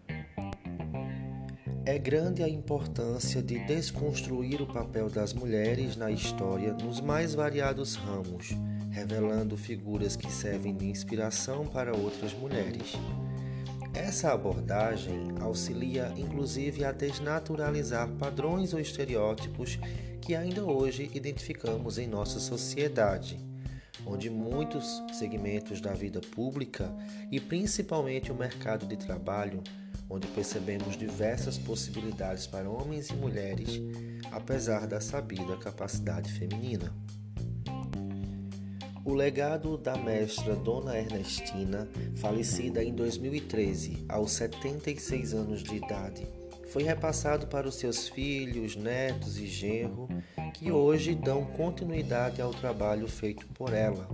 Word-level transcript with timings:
É 1.83 1.97
grande 1.97 2.43
a 2.43 2.47
importância 2.47 3.41
de 3.41 3.57
desconstruir 3.65 4.61
o 4.61 4.67
papel 4.67 5.09
das 5.09 5.33
mulheres 5.33 5.95
na 5.95 6.11
história 6.11 6.73
nos 6.73 7.01
mais 7.01 7.33
variados 7.33 7.95
ramos, 7.95 8.51
revelando 8.91 9.57
figuras 9.57 10.15
que 10.15 10.31
servem 10.31 10.75
de 10.75 10.85
inspiração 10.85 11.65
para 11.65 11.95
outras 11.95 12.35
mulheres. 12.35 12.93
Essa 13.95 14.31
abordagem 14.31 15.33
auxilia 15.39 16.13
inclusive 16.15 16.85
a 16.85 16.91
desnaturalizar 16.91 18.07
padrões 18.11 18.75
ou 18.75 18.79
estereótipos 18.79 19.79
que 20.21 20.35
ainda 20.35 20.63
hoje 20.63 21.09
identificamos 21.15 21.97
em 21.97 22.07
nossa 22.07 22.39
sociedade, 22.39 23.39
onde 24.05 24.29
muitos 24.29 25.01
segmentos 25.13 25.81
da 25.81 25.93
vida 25.93 26.19
pública 26.19 26.93
e 27.31 27.39
principalmente 27.39 28.31
o 28.31 28.35
mercado 28.35 28.85
de 28.85 28.97
trabalho 28.97 29.63
onde 30.11 30.27
percebemos 30.27 30.97
diversas 30.97 31.57
possibilidades 31.57 32.45
para 32.45 32.69
homens 32.69 33.09
e 33.09 33.13
mulheres, 33.13 33.81
apesar 34.29 34.85
da 34.85 34.99
sabida 34.99 35.55
capacidade 35.55 36.31
feminina. 36.33 36.93
O 39.05 39.13
legado 39.13 39.77
da 39.77 39.97
mestra 39.97 40.55
Dona 40.55 40.97
Ernestina, 40.97 41.89
falecida 42.17 42.83
em 42.83 42.93
2013, 42.93 44.05
aos 44.07 44.31
76 44.33 45.33
anos 45.33 45.63
de 45.63 45.75
idade, 45.75 46.27
foi 46.71 46.83
repassado 46.83 47.47
para 47.47 47.67
os 47.67 47.75
seus 47.75 48.07
filhos, 48.07 48.77
netos 48.77 49.37
e 49.37 49.45
genro, 49.45 50.07
que 50.53 50.71
hoje 50.71 51.13
dão 51.13 51.43
continuidade 51.43 52.41
ao 52.41 52.51
trabalho 52.51 53.09
feito 53.09 53.45
por 53.47 53.73
ela. 53.73 54.07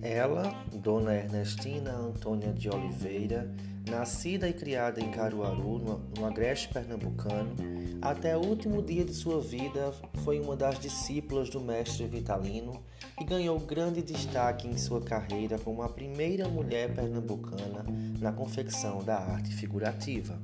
Ela, 0.00 0.64
Dona 0.72 1.14
Ernestina 1.14 1.92
Antônia 1.92 2.54
de 2.54 2.70
Oliveira, 2.70 3.54
Nascida 3.88 4.48
e 4.48 4.52
criada 4.52 5.00
em 5.00 5.10
Caruaru, 5.10 5.78
no 6.16 6.26
agreste 6.26 6.68
pernambucano, 6.68 7.54
até 8.00 8.36
o 8.36 8.40
último 8.40 8.82
dia 8.82 9.04
de 9.04 9.12
sua 9.12 9.40
vida 9.40 9.92
foi 10.24 10.38
uma 10.38 10.56
das 10.56 10.78
discípulas 10.78 11.50
do 11.50 11.60
mestre 11.60 12.06
Vitalino 12.06 12.82
e 13.20 13.24
ganhou 13.24 13.58
grande 13.58 14.00
destaque 14.00 14.68
em 14.68 14.78
sua 14.78 15.00
carreira 15.00 15.58
como 15.58 15.82
a 15.82 15.88
primeira 15.88 16.48
mulher 16.48 16.94
pernambucana 16.94 17.84
na 18.18 18.32
confecção 18.32 19.02
da 19.02 19.18
arte 19.18 19.54
figurativa. 19.54 20.38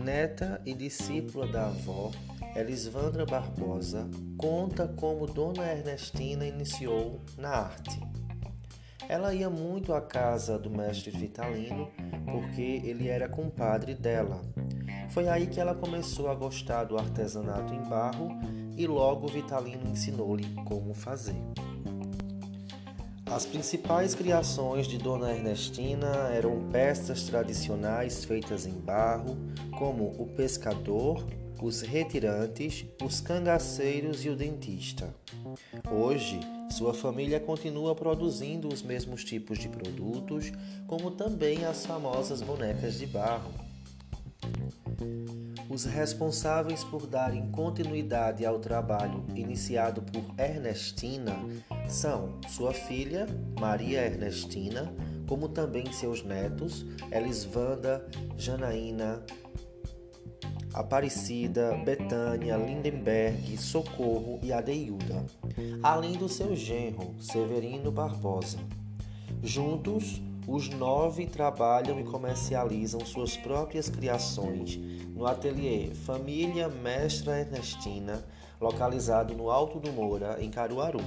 Neta 0.00 0.62
e 0.64 0.72
discípula 0.72 1.46
da 1.46 1.66
avó, 1.66 2.10
Elisvandra 2.56 3.26
Barbosa 3.26 4.08
conta 4.38 4.88
como 4.88 5.26
Dona 5.26 5.70
Ernestina 5.70 6.46
iniciou 6.46 7.20
na 7.36 7.50
arte. 7.50 8.00
Ela 9.08 9.34
ia 9.34 9.50
muito 9.50 9.92
à 9.92 10.00
casa 10.00 10.58
do 10.58 10.70
mestre 10.70 11.10
Vitalino 11.10 11.90
porque 12.32 12.80
ele 12.82 13.08
era 13.08 13.28
compadre 13.28 13.94
dela. 13.94 14.40
Foi 15.10 15.28
aí 15.28 15.46
que 15.46 15.60
ela 15.60 15.74
começou 15.74 16.30
a 16.30 16.34
gostar 16.34 16.84
do 16.84 16.96
artesanato 16.96 17.74
em 17.74 17.82
barro 17.82 18.30
e 18.78 18.86
logo 18.86 19.26
Vitalino 19.26 19.90
ensinou-lhe 19.90 20.48
como 20.64 20.94
fazer. 20.94 21.36
As 23.30 23.46
principais 23.46 24.12
criações 24.12 24.88
de 24.88 24.98
Dona 24.98 25.30
Ernestina 25.32 26.30
eram 26.34 26.68
peças 26.72 27.22
tradicionais 27.22 28.24
feitas 28.24 28.66
em 28.66 28.72
barro, 28.72 29.36
como 29.78 30.08
o 30.18 30.26
pescador, 30.34 31.24
os 31.62 31.80
retirantes, 31.80 32.84
os 33.00 33.20
cangaceiros 33.20 34.24
e 34.24 34.30
o 34.30 34.36
dentista. 34.36 35.14
Hoje, 35.88 36.40
sua 36.72 36.92
família 36.92 37.38
continua 37.38 37.94
produzindo 37.94 38.66
os 38.66 38.82
mesmos 38.82 39.22
tipos 39.22 39.58
de 39.58 39.68
produtos, 39.68 40.50
como 40.88 41.12
também 41.12 41.64
as 41.64 41.86
famosas 41.86 42.42
bonecas 42.42 42.98
de 42.98 43.06
barro. 43.06 43.52
Os 45.70 45.84
responsáveis 45.84 46.82
por 46.82 47.06
darem 47.06 47.48
continuidade 47.52 48.44
ao 48.44 48.58
trabalho 48.58 49.24
iniciado 49.36 50.02
por 50.02 50.24
Ernestina 50.36 51.36
são 51.88 52.40
sua 52.48 52.72
filha, 52.74 53.28
Maria 53.56 54.04
Ernestina, 54.04 54.92
como 55.28 55.48
também 55.48 55.92
seus 55.92 56.24
netos, 56.24 56.84
Elisvanda, 57.12 58.04
Janaína, 58.36 59.24
Aparecida, 60.74 61.76
Betânia, 61.84 62.56
Lindenberg, 62.56 63.56
Socorro 63.56 64.40
e 64.42 64.52
Adeilda, 64.52 65.24
além 65.84 66.14
do 66.14 66.28
seu 66.28 66.56
genro, 66.56 67.14
Severino 67.20 67.92
Barbosa. 67.92 68.58
Juntos, 69.40 70.20
os 70.46 70.68
nove 70.68 71.26
trabalham 71.26 72.00
e 72.00 72.04
comercializam 72.04 73.00
suas 73.04 73.36
próprias 73.36 73.88
criações 73.88 74.76
no 75.14 75.26
ateliê 75.26 75.94
Família 75.94 76.68
Mestra 76.68 77.40
Ernestina, 77.40 78.24
localizado 78.60 79.34
no 79.34 79.50
Alto 79.50 79.78
do 79.78 79.92
Moura, 79.92 80.38
em 80.40 80.50
Caruaru. 80.50 81.00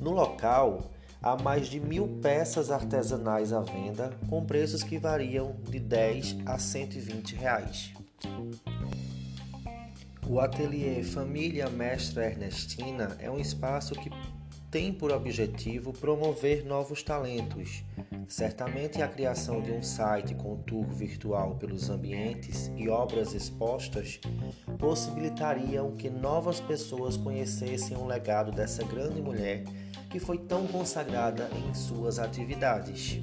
No 0.00 0.10
local, 0.10 0.90
há 1.22 1.36
mais 1.36 1.68
de 1.68 1.78
mil 1.78 2.18
peças 2.22 2.70
artesanais 2.70 3.52
à 3.52 3.60
venda, 3.60 4.12
com 4.28 4.44
preços 4.44 4.82
que 4.82 4.98
variam 4.98 5.54
de 5.68 5.78
10 5.78 6.38
a 6.46 6.58
120 6.58 7.34
reais. 7.34 7.92
O 10.26 10.38
ateliê 10.38 11.02
Família 11.02 11.68
Mestra 11.68 12.26
Ernestina 12.26 13.16
é 13.18 13.30
um 13.30 13.38
espaço 13.38 13.94
que 13.94 14.10
tem 14.70 14.92
por 14.92 15.10
objetivo 15.10 15.92
promover 15.92 16.64
novos 16.64 17.02
talentos. 17.02 17.82
Certamente 18.28 19.02
a 19.02 19.08
criação 19.08 19.60
de 19.60 19.72
um 19.72 19.82
site 19.82 20.34
com 20.34 20.56
tour 20.58 20.86
virtual 20.86 21.56
pelos 21.56 21.90
ambientes 21.90 22.70
e 22.76 22.88
obras 22.88 23.34
expostas 23.34 24.20
possibilitariam 24.78 25.96
que 25.96 26.08
novas 26.08 26.60
pessoas 26.60 27.16
conhecessem 27.16 27.96
o 27.96 28.06
legado 28.06 28.52
dessa 28.52 28.84
grande 28.84 29.20
mulher 29.20 29.64
que 30.08 30.20
foi 30.20 30.38
tão 30.38 30.66
consagrada 30.66 31.48
em 31.56 31.74
suas 31.74 32.18
atividades. 32.18 33.20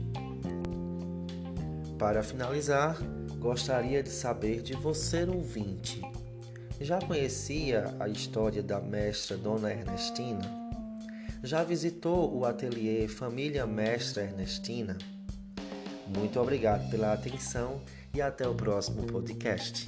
Para 1.97 2.21
finalizar, 2.21 2.97
gostaria 3.39 4.03
de 4.03 4.09
saber 4.09 4.61
de 4.61 4.73
você 4.73 5.23
ouvinte 5.23 6.01
já 6.79 6.99
conhecia 6.99 7.95
a 7.99 8.07
história 8.07 8.61
da 8.61 8.79
mestra 8.79 9.35
Dona 9.35 9.71
Ernestina? 9.71 10.66
Já 11.43 11.63
visitou 11.63 12.35
o 12.35 12.45
ateliê 12.45 13.07
Família 13.07 13.65
Mestra 13.65 14.23
Ernestina? 14.23 14.97
Muito 16.07 16.39
obrigado 16.39 16.89
pela 16.89 17.13
atenção 17.13 17.81
e 18.13 18.21
até 18.21 18.47
o 18.47 18.55
próximo 18.55 19.05
podcast. 19.05 19.87